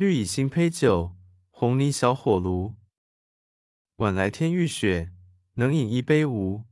[0.00, 1.14] 绿蚁新醅酒
[1.50, 2.74] 红泥小火炉。
[3.96, 5.12] 晚来天欲雪
[5.56, 6.64] 能饮一杯无？